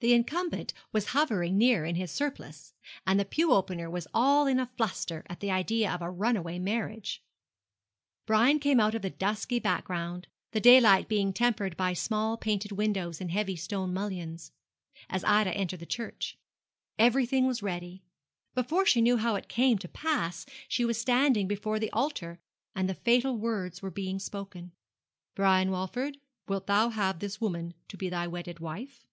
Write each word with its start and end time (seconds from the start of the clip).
The 0.00 0.12
incumbent 0.12 0.72
was 0.92 1.06
hovering 1.06 1.58
near 1.58 1.84
in 1.84 1.96
his 1.96 2.12
surplice, 2.12 2.72
and 3.04 3.18
the 3.18 3.24
pew 3.24 3.50
opener 3.52 3.90
was 3.90 4.06
all 4.14 4.46
in 4.46 4.60
a 4.60 4.70
fluster 4.76 5.26
at 5.28 5.40
the 5.40 5.50
idea 5.50 5.90
of 5.90 6.00
a 6.00 6.08
runaway 6.08 6.60
marriage. 6.60 7.20
Brian 8.24 8.60
came 8.60 8.78
out 8.78 8.94
of 8.94 9.02
the 9.02 9.10
dusky 9.10 9.58
background 9.58 10.28
the 10.52 10.60
daylight 10.60 11.08
being 11.08 11.32
tempered 11.32 11.76
by 11.76 11.94
small 11.94 12.36
painted 12.36 12.70
windows 12.70 13.20
in 13.20 13.30
heavy 13.30 13.56
stone 13.56 13.92
mullions 13.92 14.52
as 15.10 15.24
Ida 15.24 15.50
entered 15.56 15.80
the 15.80 15.84
church. 15.84 16.38
Everything 16.96 17.48
was 17.48 17.60
ready. 17.60 18.04
Before 18.54 18.86
she 18.86 19.00
knew 19.02 19.16
how 19.16 19.34
it 19.34 19.48
came 19.48 19.78
to 19.78 19.88
pass, 19.88 20.46
she 20.68 20.84
was 20.84 20.96
standing 21.00 21.48
before 21.48 21.80
the 21.80 21.90
altar, 21.90 22.38
and 22.72 22.88
the 22.88 22.94
fatal 22.94 23.36
words 23.36 23.82
were 23.82 23.90
being 23.90 24.20
spoken. 24.20 24.70
'Brian 25.34 25.72
Walford, 25.72 26.18
wilt 26.46 26.68
thou 26.68 26.90
have 26.90 27.18
this 27.18 27.40
woman 27.40 27.74
to 27.88 27.96
be 27.96 28.08
thy 28.08 28.28
wedded 28.28 28.60
wife?' 28.60 29.04